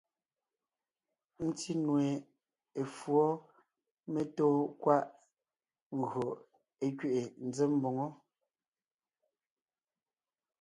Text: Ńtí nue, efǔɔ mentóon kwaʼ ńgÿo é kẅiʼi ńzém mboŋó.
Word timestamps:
Ńtí 1.47 1.71
nue, 1.85 2.07
efǔɔ 2.81 3.25
mentóon 4.11 4.59
kwaʼ 4.81 5.05
ńgÿo 5.99 6.27
é 6.85 6.87
kẅiʼi 6.99 7.23
ńzém 7.47 7.71
mboŋó. 7.77 8.07